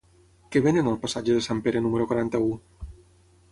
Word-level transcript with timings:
Què 0.55 0.61
venen 0.67 0.89
al 0.91 0.97
passatge 1.03 1.35
de 1.37 1.45
Sant 1.49 1.61
Pere 1.67 1.85
número 1.89 2.09
quaranta-u? 2.13 2.51